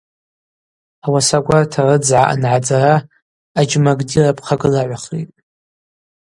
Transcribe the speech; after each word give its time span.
Ауаса 1.05 1.37
гварта 1.45 1.79
рыдзгӏа 1.87 2.21
ангӏадзара, 2.33 2.95
аджьма 3.59 3.93
гди 3.99 4.19
рапхъагылагӏвхитӏ. 4.23 5.35